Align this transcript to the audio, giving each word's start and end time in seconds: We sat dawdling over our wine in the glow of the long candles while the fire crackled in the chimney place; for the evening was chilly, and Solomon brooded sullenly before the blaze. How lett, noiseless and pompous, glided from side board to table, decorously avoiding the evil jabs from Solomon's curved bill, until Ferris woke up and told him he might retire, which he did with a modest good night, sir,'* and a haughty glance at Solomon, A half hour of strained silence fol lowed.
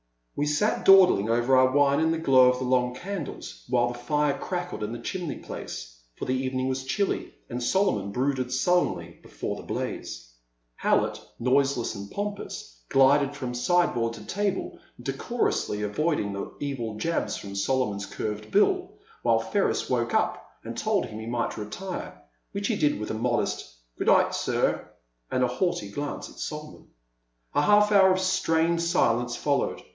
We 0.35 0.47
sat 0.47 0.83
dawdling 0.83 1.29
over 1.29 1.55
our 1.55 1.69
wine 1.71 1.99
in 1.99 2.09
the 2.09 2.17
glow 2.17 2.49
of 2.49 2.57
the 2.57 2.65
long 2.65 2.95
candles 2.95 3.63
while 3.69 3.89
the 3.89 3.99
fire 3.99 4.35
crackled 4.35 4.81
in 4.81 4.91
the 4.91 4.97
chimney 4.97 5.35
place; 5.35 5.95
for 6.15 6.25
the 6.25 6.33
evening 6.35 6.67
was 6.67 6.83
chilly, 6.85 7.35
and 7.47 7.61
Solomon 7.61 8.11
brooded 8.11 8.51
sullenly 8.51 9.19
before 9.21 9.55
the 9.55 9.61
blaze. 9.61 10.31
How 10.75 11.01
lett, 11.01 11.21
noiseless 11.37 11.93
and 11.93 12.09
pompous, 12.09 12.81
glided 12.89 13.35
from 13.35 13.53
side 13.53 13.93
board 13.93 14.13
to 14.13 14.25
table, 14.25 14.79
decorously 14.99 15.83
avoiding 15.83 16.33
the 16.33 16.51
evil 16.59 16.95
jabs 16.95 17.37
from 17.37 17.53
Solomon's 17.53 18.07
curved 18.07 18.49
bill, 18.49 18.93
until 19.23 19.51
Ferris 19.51 19.87
woke 19.87 20.15
up 20.15 20.49
and 20.63 20.75
told 20.75 21.05
him 21.05 21.19
he 21.19 21.27
might 21.27 21.57
retire, 21.57 22.19
which 22.53 22.67
he 22.67 22.75
did 22.75 22.99
with 22.99 23.11
a 23.11 23.13
modest 23.13 23.71
good 23.99 24.07
night, 24.07 24.33
sir,'* 24.33 24.89
and 25.29 25.43
a 25.43 25.47
haughty 25.47 25.91
glance 25.91 26.29
at 26.31 26.39
Solomon, 26.39 26.87
A 27.53 27.61
half 27.61 27.91
hour 27.91 28.11
of 28.11 28.19
strained 28.19 28.81
silence 28.81 29.35
fol 29.35 29.59
lowed. 29.59 29.81